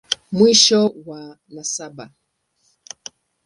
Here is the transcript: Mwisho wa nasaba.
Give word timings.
Mwisho 0.31 0.79
wa 1.05 1.21
nasaba. 1.53 2.05